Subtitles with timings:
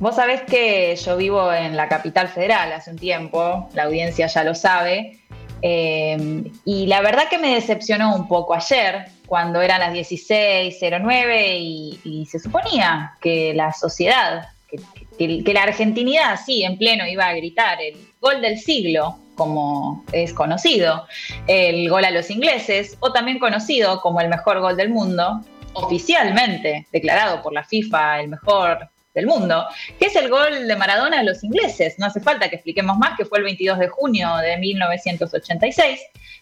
[0.00, 4.44] Vos sabés que yo vivo en la capital federal hace un tiempo, la audiencia ya
[4.44, 5.20] lo sabe,
[5.60, 12.00] eh, y la verdad que me decepcionó un poco ayer, cuando eran las 16.09 y,
[12.02, 17.34] y se suponía que la sociedad, que, que la argentinidad, sí, en pleno iba a
[17.34, 21.06] gritar el gol del siglo, como es conocido,
[21.46, 25.42] el gol a los ingleses, o también conocido como el mejor gol del mundo,
[25.74, 29.66] oficialmente declarado por la FIFA el mejor del mundo,
[29.98, 31.98] que es el gol de Maradona a los ingleses.
[31.98, 36.00] No hace falta que expliquemos más, que fue el 22 de junio de 1986,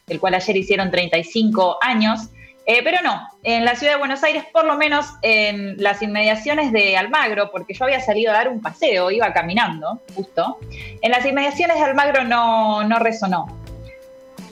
[0.09, 2.29] el cual ayer hicieron 35 años.
[2.67, 6.71] Eh, pero no, en la ciudad de Buenos Aires, por lo menos en las inmediaciones
[6.71, 10.59] de Almagro, porque yo había salido a dar un paseo, iba caminando, justo,
[11.01, 13.47] en las inmediaciones de Almagro no, no resonó.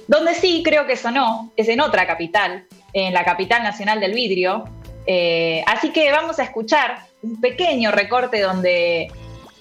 [0.08, 4.64] Donde sí creo que sonó es en otra capital, en la capital nacional del vidrio.
[5.06, 9.08] Eh, así que vamos a escuchar un pequeño recorte donde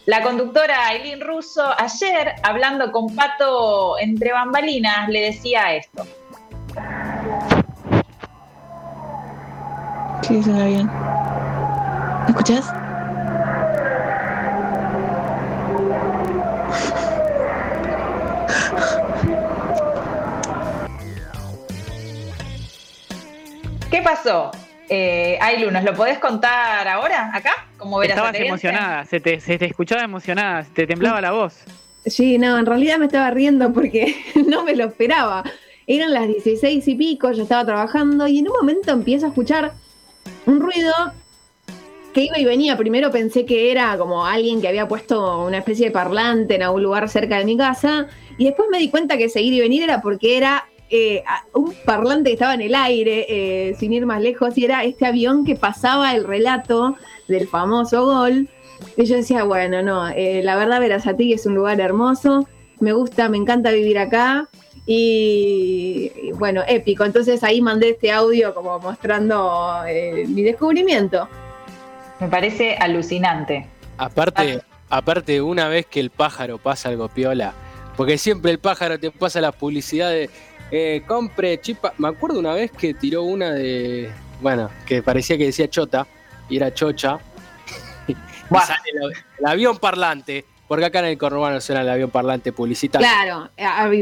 [0.05, 6.05] la conductora Aileen Russo ayer, hablando con Pato entre bambalinas, le decía esto.
[10.21, 10.89] Sí, suena bien.
[23.89, 24.51] ¿Qué pasó?
[24.89, 27.67] Eh, Ailu, ¿nos lo podés contar ahora, acá?
[27.77, 31.63] ¿Cómo verás Estabas emocionada, se te, se te escuchaba emocionada, se te temblaba la voz.
[32.05, 34.15] Sí, no, en realidad me estaba riendo porque
[34.47, 35.43] no me lo esperaba.
[35.87, 39.73] Eran las 16 y pico, yo estaba trabajando y en un momento empiezo a escuchar
[40.45, 40.93] un ruido
[42.13, 42.77] que iba y venía.
[42.77, 46.83] Primero pensé que era como alguien que había puesto una especie de parlante en algún
[46.83, 50.01] lugar cerca de mi casa y después me di cuenta que seguir y venir era
[50.01, 54.57] porque era eh, un parlante que estaba en el aire, eh, sin ir más lejos,
[54.57, 56.95] y era este avión que pasaba el relato
[57.27, 58.47] del famoso gol.
[58.97, 62.47] Y yo decía, bueno, no, eh, la verdad Verazati es un lugar hermoso,
[62.79, 64.49] me gusta, me encanta vivir acá.
[64.87, 67.05] Y, bueno, épico.
[67.05, 69.81] Entonces ahí mandé este audio como mostrando
[70.27, 71.27] mi descubrimiento.
[72.19, 73.67] Me parece alucinante.
[73.97, 77.55] Aparte, aparte, una vez que el pájaro pasa algo piola,
[77.97, 80.29] porque siempre el pájaro te pasa la publicidad de
[80.71, 81.93] eh, compre chipa.
[81.97, 84.11] Me acuerdo una vez que tiró una de.
[84.41, 86.07] Bueno, que parecía que decía chota
[86.49, 87.19] y era chocha.
[88.07, 93.07] el, avión parlante porque acá en el conurbano suena el avión parlante publicitario.
[93.07, 93.49] Claro,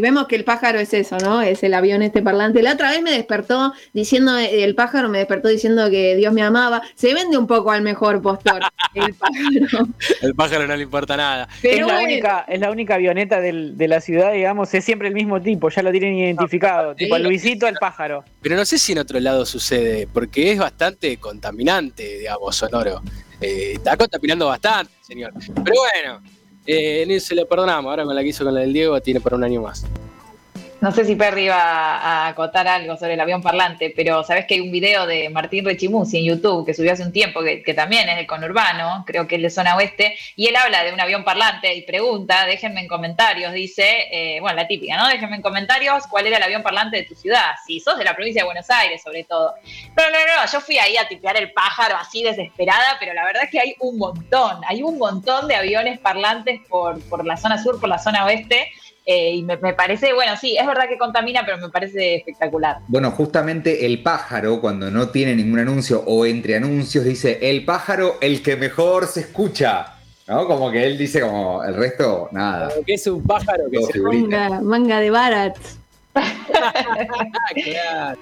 [0.02, 1.42] vemos que el pájaro es eso, ¿no?
[1.42, 2.62] Es el avión este parlante.
[2.62, 6.82] La otra vez me despertó diciendo, el pájaro me despertó diciendo que Dios me amaba.
[6.96, 8.62] Se vende un poco al mejor postor,
[8.94, 9.88] el pájaro.
[10.22, 11.48] el pájaro no le importa nada.
[11.62, 15.42] es, la única, es la única avioneta de la ciudad, digamos, es siempre el mismo
[15.42, 18.24] tipo, ya lo tienen identificado, tipo Luisito el pájaro.
[18.42, 23.02] Pero no sé si en otro lado sucede, porque es bastante contaminante, digamos, sonoro.
[23.42, 25.34] Eh, está contaminando bastante, señor.
[25.34, 26.22] Pero bueno,
[26.66, 29.20] eh, ni se le perdonamos, ahora con la que hizo con la del Diego tiene
[29.20, 29.86] para un año más.
[30.84, 34.56] No sé si Perry iba a acotar algo sobre el avión parlante, pero sabes que
[34.56, 38.10] hay un video de Martín Rechimusi en YouTube que subió hace un tiempo, que, también
[38.10, 41.24] es del conurbano, creo que es de zona oeste, y él habla de un avión
[41.24, 45.08] parlante y pregunta, déjenme en comentarios, dice, eh, bueno, la típica, ¿no?
[45.08, 48.14] Déjenme en comentarios cuál era el avión parlante de tu ciudad, si sos de la
[48.14, 49.54] provincia de Buenos Aires, sobre todo.
[49.96, 53.46] No, no, no, yo fui ahí a tipear el pájaro así desesperada, pero la verdad
[53.46, 57.64] es que hay un montón, hay un montón de aviones parlantes por, por la zona
[57.64, 58.70] sur, por la zona oeste
[59.06, 62.78] eh, y me, parece, bueno, sí, es verdad que contamina, pero me parece espectacular.
[62.88, 68.16] Bueno, justamente el pájaro, cuando no tiene ningún anuncio o entre anuncios, dice, el pájaro,
[68.22, 69.90] el que mejor se escucha.
[70.26, 70.48] ¿No?
[70.48, 72.70] Como que él dice como el resto, nada.
[72.88, 75.58] que es un pájaro que se manga, manga de barat.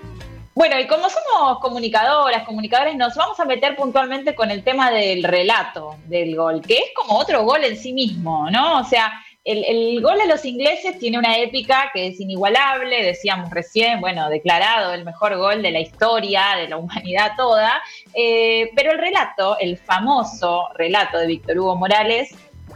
[0.53, 5.23] Bueno, y como somos comunicadoras, comunicadores, nos vamos a meter puntualmente con el tema del
[5.23, 8.79] relato del gol, que es como otro gol en sí mismo, ¿no?
[8.79, 9.13] O sea,
[9.43, 14.93] el, gol de los ingleses tiene una épica que es inigualable, decíamos recién, bueno, declarado
[14.93, 17.81] el mejor gol de la historia, de la humanidad toda,
[18.13, 22.35] eh, pero el relato, el famoso relato de Víctor Hugo Morales,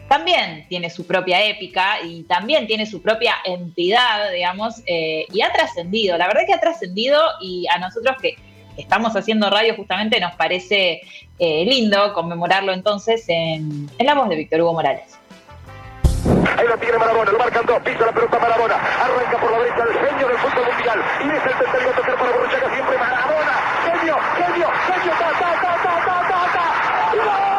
[0.09, 5.51] también tiene su propia épica y también tiene su propia entidad, digamos, eh, y ha
[5.51, 8.35] trascendido, la verdad que ha trascendido y a nosotros que
[8.77, 11.01] estamos haciendo radio justamente nos parece
[11.39, 15.17] eh, lindo conmemorarlo entonces en la voz de Víctor Hugo Morales.
[16.25, 19.83] Ahí lo tiene Marabona, lo marcan dos, pisa la pelota Marabona, arranca por la derecha
[19.83, 21.03] el genio del fútbol mundial.
[21.21, 23.53] Y es el tercero a para Borruchaga siempre Marabona,
[23.85, 26.65] genio, genio, genio, ta, ta, ta, ta, ta, ta, ta.
[27.13, 27.55] ¡Gol!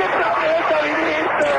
[0.00, 1.52] qué planeta viniste?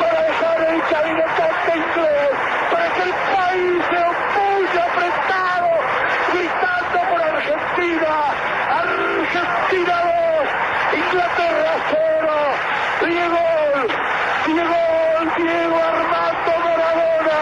[0.00, 2.34] Para dejar el caminotante inglés,
[2.70, 5.70] para que el país se opulle apretado,
[6.32, 8.12] gritando por Argentina.
[8.84, 12.30] Argentina 2, Inglaterra 0.
[13.06, 13.44] Diego,
[14.46, 14.80] Diego,
[15.36, 17.38] Diego Armando Maradona.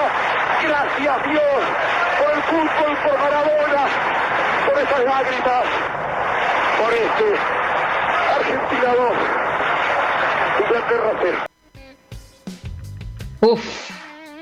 [0.63, 1.61] Gracias Dios
[2.19, 3.83] por el fútbol, por Maradona,
[4.67, 5.65] por esas lágrimas,
[6.79, 7.27] por este
[8.37, 9.13] Argentina 2,
[10.65, 11.39] Inglaterra 0.
[13.41, 13.91] Uf,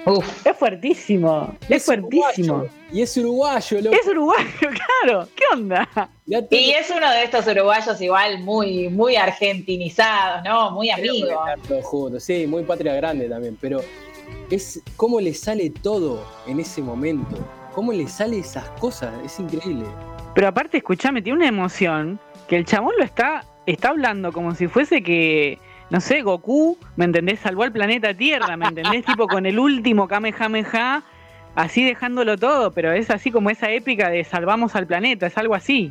[0.07, 0.47] uf.
[0.47, 2.55] Es fuertísimo, es, fuertísimo.
[2.55, 3.97] uruguayo, Y es uruguayo, loco.
[4.01, 4.49] Es uruguayo,
[5.03, 5.29] claro.
[5.37, 5.89] ¿Qué onda?
[6.49, 10.71] Te- Y es uno de estos uruguayos igual muy, muy argentinizados, ¿no?
[10.71, 11.29] Muy amigo.
[11.69, 13.81] Todos juntos, Sí, muy patria grande también, pero
[14.51, 17.37] es cómo le sale todo en ese momento.
[17.75, 19.85] Cómo le sale esas cosas, es increíble.
[20.37, 24.69] Pero aparte, escuchame, tiene una emoción que el chabón lo está, está hablando como si
[24.69, 27.41] fuese que, no sé, Goku, ¿me entendés?
[27.41, 29.07] Salvó al planeta Tierra, ¿me entendés?
[29.07, 31.03] tipo con el último Kamehameha,
[31.55, 35.55] así dejándolo todo, pero es así como esa épica de salvamos al planeta, es algo
[35.55, 35.91] así.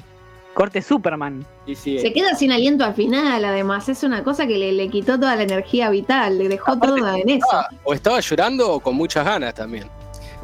[0.53, 1.43] Corte Superman.
[1.65, 3.89] Y sí, Se queda sin aliento al final, además.
[3.89, 7.29] Es una cosa que le, le quitó toda la energía vital, le dejó todo en
[7.29, 7.47] eso.
[7.83, 9.89] o estaba llorando o con muchas ganas también.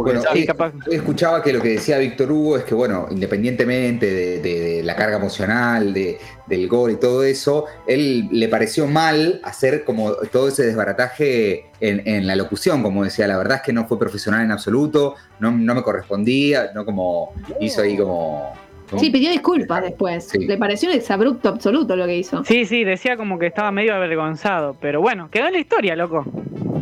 [0.04, 0.74] Porque Bueno, eh, capaz.
[0.90, 4.84] hoy escuchaba que lo que decía Víctor Hugo es que, bueno, independientemente de, de- de
[4.84, 6.18] la carga emocional, de-
[6.48, 12.08] del gol y todo eso, él le pareció mal hacer como todo ese desbarataje en,
[12.08, 15.52] en la locución, como decía, la verdad es que no fue profesional en absoluto, no,
[15.52, 18.54] no me correspondía, no como hizo ahí como...
[19.00, 20.26] Sí, pidió disculpas después.
[20.28, 20.40] Sí.
[20.40, 22.44] Le pareció un exabrupto absoluto lo que hizo.
[22.44, 26.26] Sí, sí, decía como que estaba medio avergonzado, pero bueno, quedó en la historia, loco.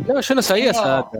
[0.08, 0.88] No, yo no sabía esa No.
[0.88, 1.18] data.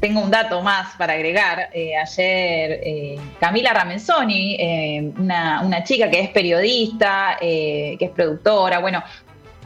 [0.00, 1.70] Tengo un dato más para agregar.
[1.72, 8.10] Eh, ayer eh, Camila Ramenzoni, eh, una, una chica que es periodista, eh, que es
[8.12, 9.02] productora, bueno,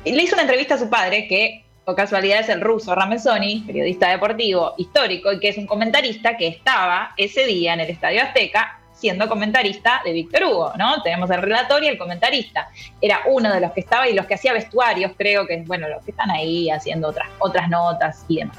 [0.05, 4.09] le hizo una entrevista a su padre, que por casualidad es el ruso Ramenzoni, periodista
[4.09, 8.82] deportivo histórico, y que es un comentarista que estaba ese día en el Estadio Azteca
[9.03, 11.03] siendo comentarista de Víctor Hugo, ¿no?
[11.03, 12.69] Tenemos el relator y el comentarista.
[13.01, 16.05] Era uno de los que estaba y los que hacía vestuarios, creo que, bueno, los
[16.05, 18.57] que están ahí haciendo otras, otras notas y demás.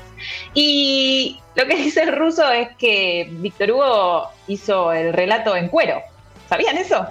[0.54, 6.02] Y lo que dice el ruso es que Víctor Hugo hizo el relato en cuero.
[6.50, 7.08] ¿Sabían eso?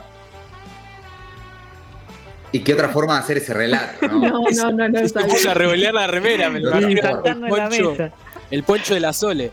[2.55, 4.09] ¿Y qué otra forma de hacer ese relato?
[4.09, 4.21] ¿no?
[4.21, 5.09] No, no, no, no.
[5.09, 7.23] Se puso a revolear la remera, me lo imagino.
[7.25, 8.11] El poncho,
[8.51, 9.51] el poncho de la Sole.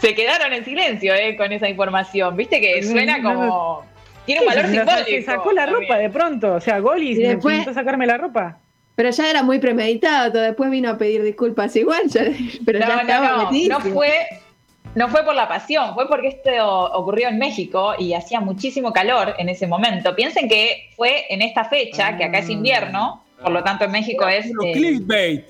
[0.00, 2.36] Se quedaron en silencio eh, con esa información.
[2.36, 3.84] Viste que suena No, no, como.
[4.26, 5.04] Tiene un valor se- simbólico.
[5.08, 5.82] Se sacó la también.
[5.82, 8.58] ropa de pronto, o sea, gol y, después- intentó sacarme la ropa.
[8.94, 10.30] Pero ya era muy premeditado.
[10.32, 10.42] todo.
[10.42, 12.24] Después vino a pedir disculpas igual, ya-
[12.64, 14.12] pero ya No, estaba no, no, no fue,
[14.94, 16.50] no fue por la pasión, fue porque esto
[16.92, 20.14] ocurrió en México y hacía muchísimo calor en ese momento.
[20.14, 24.28] Piensen que fue en esta fecha, que acá es invierno, por lo tanto en México
[24.28, 25.44] es, eh, clickbait.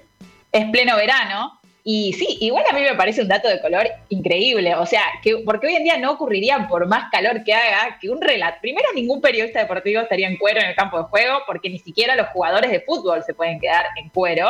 [0.52, 1.59] es pleno verano.
[1.82, 4.74] Y sí, igual a mí me parece un dato de color increíble.
[4.74, 8.10] O sea, que porque hoy en día no ocurriría por más calor que haga que
[8.10, 8.58] un relato.
[8.60, 12.16] Primero, ningún periodista deportivo estaría en cuero en el campo de juego, porque ni siquiera
[12.16, 14.48] los jugadores de fútbol se pueden quedar en cuero.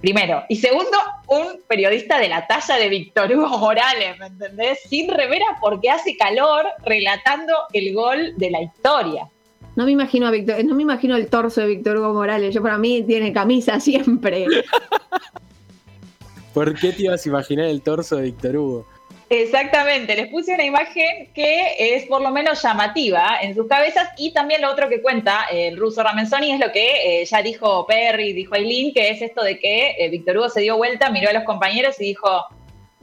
[0.00, 0.44] Primero.
[0.48, 0.96] Y segundo,
[1.28, 4.80] un periodista de la talla de Víctor Hugo Morales, ¿me entendés?
[4.88, 9.28] Sin remera porque hace calor relatando el gol de la historia.
[9.76, 12.54] No me imagino a Víctor, no me imagino el torso de Víctor Hugo Morales.
[12.54, 14.46] Yo para mí tiene camisa siempre.
[16.52, 18.86] ¿Por qué te ibas a imaginar el torso de Víctor Hugo?
[19.28, 24.32] Exactamente, les puse una imagen que es por lo menos llamativa en sus cabezas y
[24.32, 28.32] también lo otro que cuenta el ruso Ramenzoni es lo que eh, ya dijo Perry,
[28.32, 31.32] dijo Aileen, que es esto de que eh, Víctor Hugo se dio vuelta, miró a
[31.32, 32.44] los compañeros y dijo,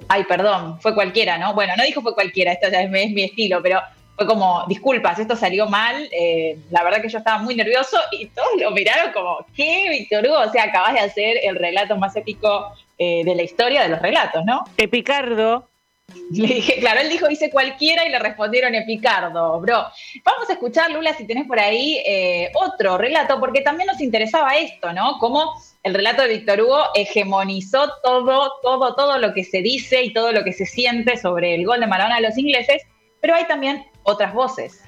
[0.09, 1.53] ay, perdón, fue cualquiera, ¿no?
[1.53, 3.79] Bueno, no dijo fue cualquiera, esto ya es, es mi estilo, pero
[4.17, 8.25] fue como, disculpas, esto salió mal, eh, la verdad que yo estaba muy nervioso y
[8.29, 10.39] todos lo miraron como, ¿qué, Víctor Hugo?
[10.39, 14.01] O sea, acabas de hacer el relato más épico eh, de la historia de los
[14.01, 14.63] relatos, ¿no?
[14.75, 15.69] Epicardo.
[16.31, 19.85] Le dije, claro, él dijo hice cualquiera y le respondieron Epicardo, bro.
[20.23, 24.55] Vamos a escuchar, Lula, si tenés por ahí eh, otro relato, porque también nos interesaba
[24.55, 25.19] esto, ¿no?
[25.19, 30.11] Cómo el relato de Víctor Hugo hegemonizó todo, todo, todo lo que se dice y
[30.11, 32.81] todo lo que se siente sobre el gol de Maradona a los ingleses,
[33.21, 34.81] pero hay también otras voces.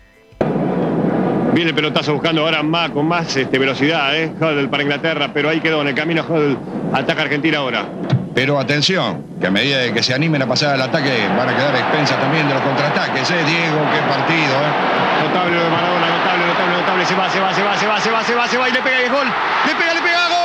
[1.53, 4.31] Viene el pelotazo buscando ahora más, con más este, velocidad, ¿eh?
[4.39, 6.57] Huddle para Inglaterra, pero ahí quedó en el camino Huddle.
[6.93, 7.85] Ataca Argentina ahora.
[8.33, 11.55] Pero atención, que a medida de que se animen a pasar al ataque van a
[11.55, 13.43] quedar expensas también de los contraataques, ¿eh?
[13.45, 15.27] Diego, qué partido, ¿eh?
[15.27, 17.05] Notable lo de Maradona, notable, notable, notable.
[17.05, 18.71] Se va, se va, se va, se va, se va, se va, se va y
[18.71, 19.27] le pega el gol.
[19.67, 20.38] Le pega, le pega golazo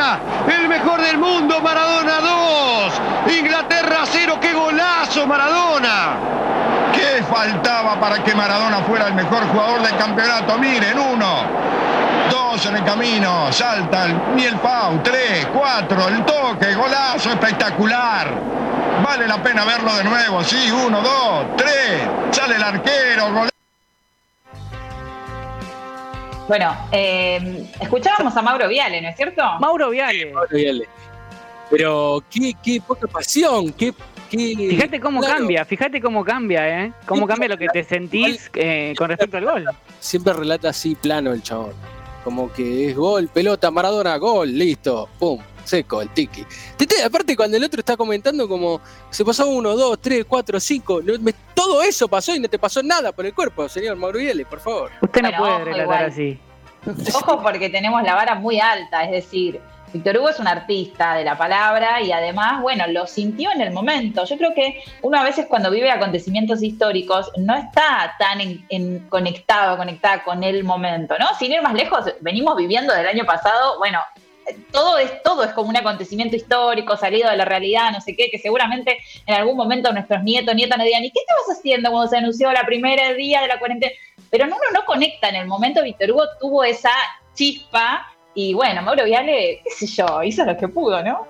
[0.00, 3.36] El mejor del mundo, Maradona 2.
[3.38, 6.16] Inglaterra 0, qué golazo Maradona.
[6.94, 10.56] ¿Qué faltaba para que Maradona fuera el mejor jugador del campeonato?
[10.56, 11.42] Miren, uno,
[12.30, 14.06] dos en el camino, salta
[14.38, 18.28] y el Pau, tres, cuatro, el toque, golazo espectacular.
[19.04, 23.49] Vale la pena verlo de nuevo, sí, uno, dos, tres, sale el arquero, golazo.
[26.50, 29.40] Bueno, eh, escuchábamos a Mauro Viale, ¿no es cierto?
[29.60, 30.32] Mauro Viale.
[30.32, 30.88] Mauro Viale.
[31.70, 33.94] Pero qué, qué poca pasión, qué,
[34.28, 36.92] qué- Fíjate cómo Claro, cambia, fíjate cómo cambia, ¿eh?
[37.06, 39.64] Cómo cambia lo que te sentís eh, con respecto al gol.
[40.00, 41.72] Siempre relata así plano el chabón.
[42.24, 46.44] Como que es gol, pelota, Maradona, gol, listo, pum, seco, el tiki.
[46.76, 51.00] Tete, aparte cuando el otro está comentando como se pasó uno, dos, tres, cuatro, cinco,
[51.02, 54.18] no- me- todo eso pasó y no te pasó nada por el cuerpo, señor Mauro
[54.18, 54.90] Viale, por favor.
[55.00, 56.04] Usted no Bueno, puede relatar igual.
[56.06, 56.38] así.
[57.14, 59.60] Ojo porque tenemos la vara muy alta, es decir,
[59.92, 63.72] Víctor Hugo es un artista de la palabra y además, bueno, lo sintió en el
[63.72, 64.24] momento.
[64.24, 69.76] Yo creo que uno a veces cuando vive acontecimientos históricos no está tan en- conectado,
[69.76, 71.26] conectada con el momento, ¿no?
[71.38, 74.00] Sin ir más lejos, venimos viviendo del año pasado, bueno,
[74.72, 78.30] todo es, todo es como un acontecimiento histórico, salido de la realidad, no sé qué,
[78.30, 82.08] que seguramente en algún momento nuestros nietos, nietas nos digan, ¿y qué estabas haciendo cuando
[82.08, 83.92] se anunció la primera día de la cuarentena?
[84.30, 86.92] Pero uno no conecta en el momento, Víctor Hugo tuvo esa
[87.34, 91.26] chispa y bueno, Mauro Viale, qué sé yo, hizo lo que pudo, ¿no?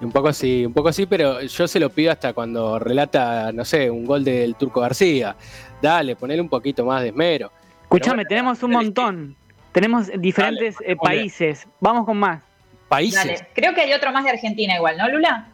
[0.00, 3.64] Un poco así, un poco así, pero yo se lo pido hasta cuando relata, no
[3.64, 5.34] sé, un gol del Turco García.
[5.80, 7.50] Dale, ponele un poquito más de esmero.
[7.82, 9.36] Escúchame, bueno, tenemos un montón.
[9.72, 11.66] Tenemos diferentes eh, países.
[11.80, 12.42] Vamos con más.
[12.88, 13.24] Países.
[13.24, 15.48] Dale, creo que hay otro más de Argentina igual, ¿no, Lula?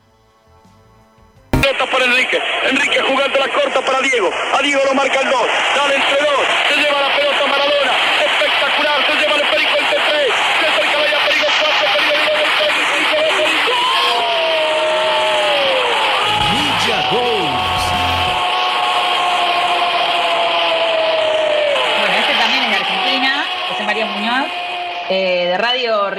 [1.50, 2.38] Pelota para Enrique.
[2.71, 4.30] Enrique jugando la corta para Diego.
[4.59, 5.40] A Diego lo marca el 2.
[5.76, 6.40] Dale entre dos.
[6.69, 7.30] Se lleva la pelota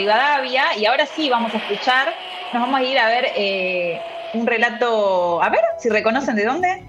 [0.01, 0.75] Rivadavia.
[0.77, 2.13] Y ahora sí vamos a escuchar,
[2.53, 4.01] nos vamos a ir a ver eh,
[4.33, 6.83] un relato, a ver si reconocen de dónde.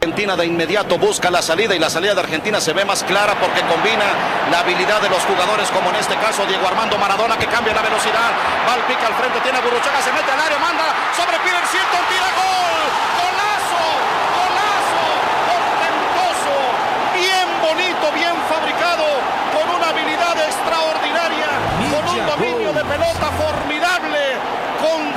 [0.00, 3.34] Argentina de inmediato busca la salida y la salida de Argentina se ve más clara
[3.38, 4.08] porque combina
[4.50, 7.82] la habilidad de los jugadores como en este caso Diego Armando Maradona que cambia la
[7.82, 8.32] velocidad,
[8.66, 12.04] va al al frente, tiene a Burruchaga, se mete al área, manda sobre Peter Shilton,
[12.08, 12.69] tira gol,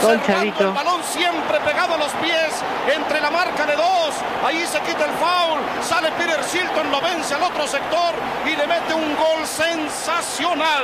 [0.04, 0.68] Chavito.
[0.68, 2.62] el balón siempre pegado a los pies
[2.94, 4.14] entre la marca de dos.
[4.46, 5.62] Ahí se quita el foul.
[5.82, 8.14] Sale Peter Shilton, lo vence al otro sector
[8.46, 10.84] y le mete un gol sensacional.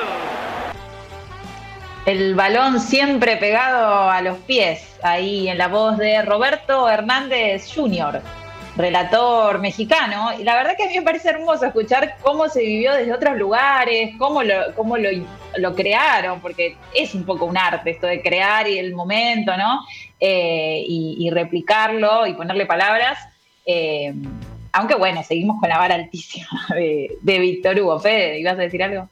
[2.05, 8.21] El balón siempre pegado a los pies, ahí en la voz de Roberto Hernández Jr.,
[8.79, 10.31] relator mexicano.
[10.39, 13.37] Y la verdad que a mí me parece hermoso escuchar cómo se vivió desde otros
[13.37, 15.09] lugares, cómo lo, cómo lo,
[15.57, 19.85] lo crearon, porque es un poco un arte esto de crear y el momento, ¿no?
[20.19, 23.19] Eh, y, replicarlo y ponerle palabras.
[23.65, 24.13] Eh,
[24.71, 27.99] aunque bueno, seguimos con la vara altísima de, de Víctor Hugo.
[27.99, 29.09] Fede, ¿ibas a decir algo?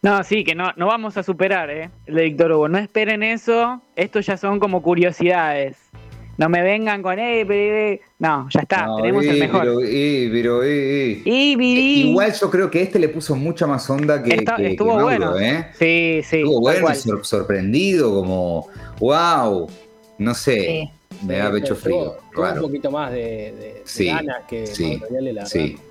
[0.00, 1.90] No, sí, que no, no vamos a superar, ¿eh?
[2.06, 2.68] El de Víctor Hugo.
[2.68, 3.82] No esperen eso.
[3.96, 5.76] Estos ya son como curiosidades.
[6.38, 8.00] No me vengan con, eh, pero, eh".
[8.20, 9.60] No, ya está, No, tenemos eh, el mejor.
[9.60, 11.22] Pero, eh, pero, eh, eh.
[11.26, 14.94] Igual yo creo que este le puso mucha más onda que, Está- que- que estuvo
[14.94, 15.36] Mauro, bueno.
[15.38, 15.66] ¿eh?
[15.78, 16.36] Sí, sí.
[16.38, 18.68] Estuvo bueno, sor- sorprendido, como,
[19.00, 19.68] wow,
[20.18, 20.62] no sé,
[21.20, 21.26] Sí.
[21.26, 25.00] me da pecho frío, tuvo un poquito más de, de- de Sí, ganas que sí,
[25.32, 25.58] la Sí.
[25.58, 25.82] verdad.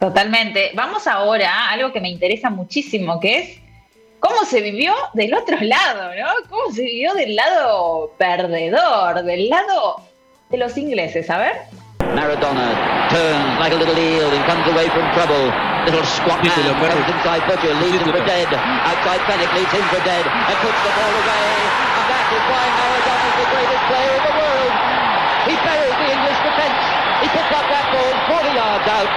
[0.00, 0.70] Totalmente.
[0.74, 3.58] Vamos ahora a algo que me interesa muchísimo, que es
[4.44, 6.28] cómo se vivió del otro lado, ¿no?
[6.50, 10.02] Cómo se vivió del lado perdedor, del lado
[10.50, 11.30] de los ingleses.
[11.30, 11.56] A ver.
[12.14, 15.48] Maradona turns like a little eel and comes away from trouble.
[15.86, 18.52] Little squat man comes inside Butcher, leaves him for dead.
[18.52, 21.48] Outside Fennec leads him for dead and puts the ball away.
[21.96, 24.72] And that is why Maradona is the greatest player in the world.
[25.48, 26.93] He buried the English defence.
[27.22, 29.10] He picked up that ball 40 yards out.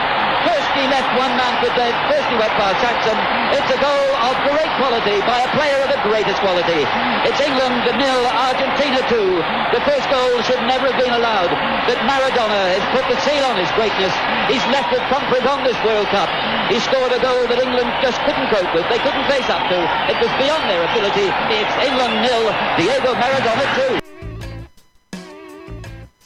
[0.45, 1.91] First he left one man for dead.
[2.07, 3.17] First he went past Saxon.
[3.57, 6.85] It's a goal of great quality by a player of the greatest quality.
[7.25, 9.41] It's England nil, Argentina two.
[9.73, 11.51] The first goal should never have been allowed.
[11.89, 14.13] But Maradona has put the seal on his greatness.
[14.47, 16.29] He's left it conquered on this World Cup.
[16.71, 18.87] He scored a goal that England just couldn't cope with.
[18.87, 19.77] They couldn't face up to.
[20.07, 21.27] It was beyond their ability.
[21.51, 22.45] It's England nil,
[22.79, 24.06] Diego Maradona two.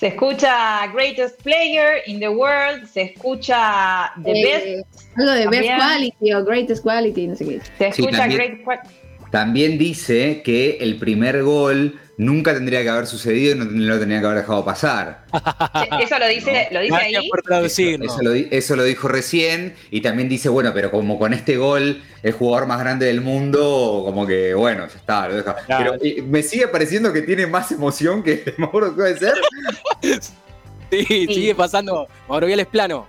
[0.02, 4.44] Se escucha Greatest Player in the World, se escucha The Eh,
[4.84, 5.62] Best, algo de También.
[5.78, 7.60] best quality o greatest quality, no sé qué.
[7.78, 8.62] se Sí, escucha también.
[8.66, 8.80] Great
[9.30, 14.20] también dice que el primer gol nunca tendría que haber sucedido y no lo tendría
[14.20, 15.26] que haber dejado pasar.
[16.00, 17.16] Eso lo dice, lo dice ahí.
[17.66, 21.58] Eso lo, di- eso lo dijo recién y también dice, bueno, pero como con este
[21.58, 25.56] gol el jugador más grande del mundo, como que, bueno, ya está, lo deja.
[25.66, 25.96] Claro.
[26.00, 29.34] Pero y me sigue pareciendo que tiene más emoción que Mauro, ¿puede ser?
[30.92, 32.08] Sí, sigue pasando.
[32.28, 33.08] Mauro Vial es plano.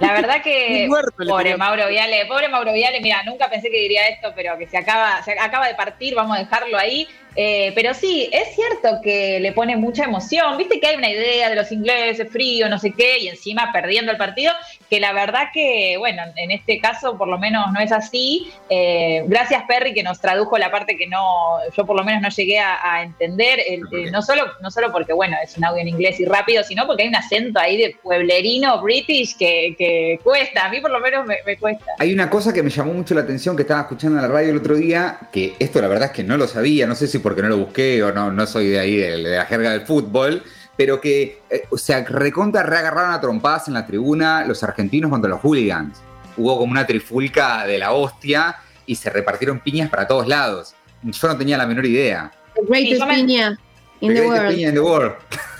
[0.00, 3.78] La verdad que muerto le pobre Mauro Viale, pobre Mauro Viale, mira, nunca pensé que
[3.80, 7.06] diría esto, pero que se acaba, se acaba de partir, vamos a dejarlo ahí.
[7.36, 10.56] Eh, pero sí, es cierto que le pone mucha emoción.
[10.56, 14.10] Viste que hay una idea de los ingleses, frío, no sé qué, y encima perdiendo
[14.10, 14.52] el partido,
[14.90, 18.50] que la verdad que, bueno, en este caso por lo menos no es así.
[18.70, 22.28] Eh, gracias Perry que nos tradujo la parte que no, yo por lo menos no
[22.30, 25.88] llegué a, a entender, el- no, solo, no solo porque, bueno, es un audio en
[25.88, 30.64] inglés y rápido, sino porque hay un acento ahí de pueblerino british que, que cuesta,
[30.66, 31.84] a mí por lo menos me, me cuesta.
[31.98, 34.50] Hay una cosa que me llamó mucho la atención que estaba escuchando en la radio
[34.50, 37.17] el otro día, que esto la verdad es que no lo sabía, no sé si
[37.20, 39.82] porque no lo busqué o no, no soy de ahí, de, de la jerga del
[39.82, 40.42] fútbol,
[40.76, 45.28] pero que, eh, o sea, recontra reagarraron a trompadas en la tribuna los argentinos contra
[45.28, 45.98] los hooligans.
[46.36, 48.56] Hubo como una trifulca de la hostia
[48.86, 50.74] y se repartieron piñas para todos lados.
[51.02, 52.30] Yo no tenía la menor idea.
[52.54, 53.58] The greatest Sí, piña
[54.00, 54.48] in The world.
[54.54, 55.12] piña in the world.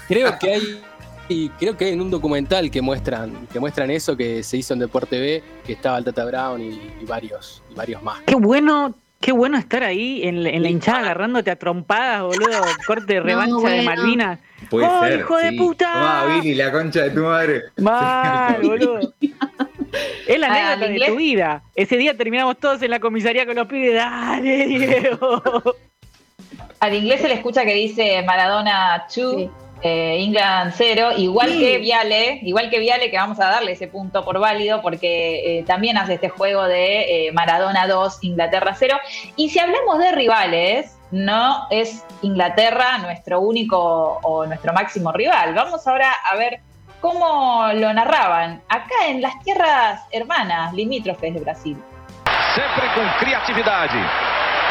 [0.06, 0.82] Creo que hay.
[1.30, 4.72] Y creo que hay en un documental que muestran, que muestran eso que se hizo
[4.72, 8.20] en Deporte TV, que estaba el Tata Brown y, y varios, y varios más.
[8.24, 12.60] Qué bueno, qué bueno estar ahí en, la- en la hinchada agarrándote a trompadas, boludo.
[12.86, 13.82] Corte de revancha de bueno.
[13.84, 14.38] Malvinas.
[14.70, 15.18] Puede ¡Oh, ser.
[15.20, 15.56] hijo de sí.
[15.56, 15.92] puta!
[15.92, 17.62] Tomá, Billy, la concha de tu madre.
[17.78, 19.14] Mal, boludo.
[20.26, 21.08] Es la Ah, anécdota de inglés.
[21.10, 21.62] tu vida.
[21.74, 23.94] Ese día terminamos todos en la comisaría con los pibes.
[23.94, 25.42] Dale, Diego.
[26.80, 29.50] Al inglés se le escucha que dice Maradona 2, Sí.
[29.82, 31.60] England 0, igual Sí.
[31.60, 35.64] que Viale, igual que Viale, que vamos a darle ese punto por válido, porque eh,
[35.64, 38.98] también hace este juego de eh, Maradona 2, Inglaterra 0.
[39.36, 45.54] Y si hablamos de rivales, no es Inglaterra nuestro único o nuestro máximo rival.
[45.54, 46.60] Vamos ahora a ver
[47.00, 51.76] cómo lo narraban acá en las tierras hermanas, limítrofes de Brasil.
[52.54, 53.98] Sempre com criatividade.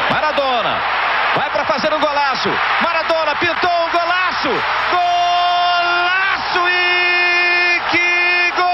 [0.09, 1.06] Maradona
[1.37, 2.49] vai para fazer um golaço.
[2.81, 4.49] Maradona pintou um golaço.
[4.91, 8.67] Golaço e que gol!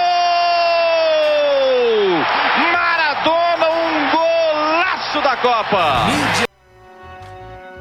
[2.72, 6.08] Maradona, um golaço da Copa.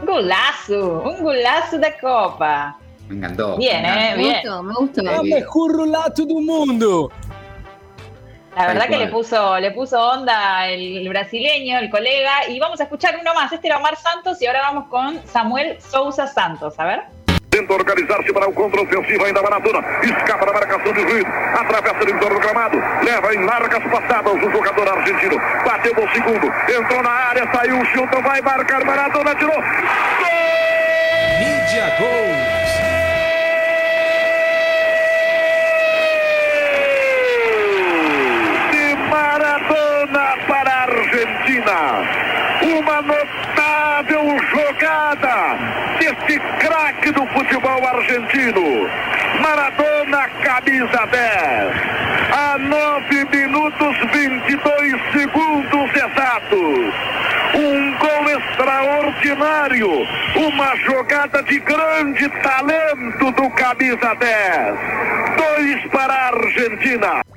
[0.04, 2.74] Golazo, un golazo de copa.
[3.08, 3.56] Me encantó.
[3.56, 4.16] Bien, Me eh, encantó.
[4.16, 4.34] Me bien.
[4.42, 5.00] gustó, me gustó.
[5.00, 7.12] ¡El mejor relato del mundo!
[8.56, 12.80] La verdad que le puso, le puso onda el, el brasileño, el colega, y vamos
[12.80, 13.50] a escuchar uno más.
[13.50, 16.78] Este era Omar Santos y ahora vamos con Samuel Souza Santos.
[16.78, 17.02] A ver.
[17.48, 19.80] Tenta organizar-se para o contra-ofensivo ainda Maradona.
[20.02, 21.24] Escapa da marcação de juiz.
[21.54, 22.78] Atravessa o entorno do gramado.
[23.04, 25.36] Leva em largas passadas o jogador argentino.
[25.64, 26.46] Bateu no segundo.
[26.46, 28.84] Entrou na área, saiu, chuta, vai marcar.
[28.84, 29.60] Maradona tirou.
[29.60, 30.32] Gol!
[31.40, 32.21] Mídia Gols.
[48.12, 48.88] Argentino.
[49.40, 51.92] Maradona, camisa 10.
[52.32, 56.94] A 9 minutos 22 segundos exatos.
[57.54, 60.06] Um gol extraordinário.
[60.36, 64.78] Uma jogada de grande talento do camisa 10.
[65.36, 67.31] Dois para a Argentina.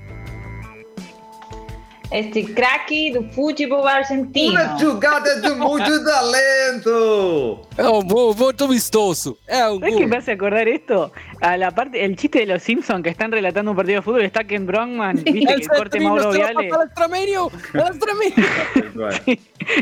[2.12, 4.54] Este cracky do fútbol argentino.
[4.54, 7.68] Una jugada de mucho talento.
[7.78, 9.38] É um bom, voto vistoso.
[9.48, 10.10] É um ¿Sabes qué gol.
[10.10, 11.12] me hace acordar esto?
[11.42, 14.22] A la parte, el chiste de los Simpsons que están relatando un partido de fútbol
[14.22, 16.70] está Ken Brockman, viste El que corte Mauro Viale.
[16.72, 18.00] al extramedio, al.
[18.00, 19.22] Tal cual.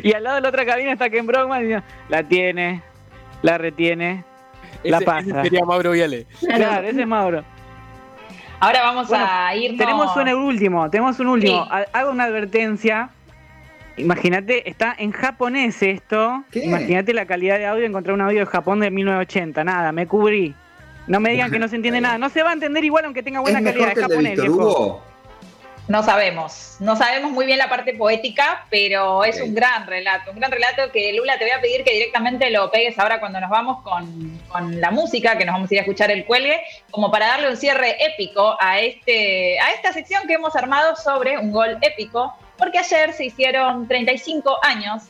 [0.02, 2.82] Y al lado de la otra cabina está Ken Brockman diciendo, la tiene,
[3.42, 4.24] la retiene,
[4.84, 5.30] la Ese- pasa.
[5.30, 6.26] ese sería Mauro Viale.
[6.40, 7.44] Claro, ese es Mauro.
[8.64, 9.78] Ahora vamos Bueno, a irnos.
[9.78, 11.64] Tenemos un último, tenemos un último.
[11.66, 11.70] Sí.
[11.72, 13.10] Ha- Hago una advertencia.
[13.98, 16.44] Imagínate, está en japonés esto.
[16.54, 19.64] Imagínate la calidad de audio, encontrar un audio de Japón de 1980.
[19.64, 20.56] Nada, me cubrí.
[21.06, 22.18] No me digan que no se entiende nada.
[22.18, 24.08] No se va a entender igual aunque tenga ¿Es buena mejor calidad que de el
[24.08, 25.04] de japonés, Víctor viejo.
[25.83, 25.83] Hugo?
[25.89, 29.47] No sabemos, no sabemos muy bien la parte poética, pero es Ok.
[29.47, 32.71] un gran relato, un gran relato que Lula te voy a pedir que directamente lo
[32.71, 35.83] pegues ahora cuando nos vamos con, con la música, que nos vamos a ir a
[35.85, 40.35] escuchar el cuelgue, como para darle un cierre épico a, este, a esta sección que
[40.35, 45.05] hemos armado sobre un gol épico, porque ayer se hicieron 35 años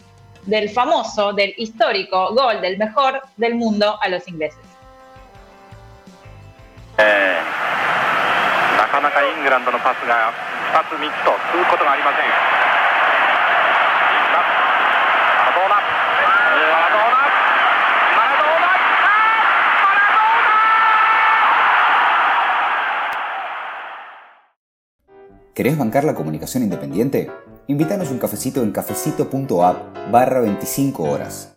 [0.47, 4.61] del famoso, del histórico gol del mejor del mundo a los ingleses.
[7.01, 10.33] えーなかなかイングランドのパスが
[10.74, 12.26] 発ミット続くことがありません
[14.34, 15.82] マラドーナマ
[16.82, 17.22] ラドーナ
[18.18, 18.74] マラドーナ
[19.78, 20.54] マラドーナ
[25.54, 27.30] ¿Querés bancar la comunicación independiente?
[27.68, 31.52] Invítanos un cafecito en cafecito.app barra 25 horas.